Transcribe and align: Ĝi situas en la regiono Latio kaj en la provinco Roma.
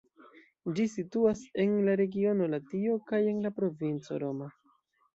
Ĝi 0.79 0.85
situas 0.93 1.43
en 1.65 1.77
la 1.89 1.95
regiono 2.03 2.51
Latio 2.57 2.99
kaj 3.13 3.23
en 3.35 3.47
la 3.49 3.57
provinco 3.63 4.23
Roma. 4.27 4.55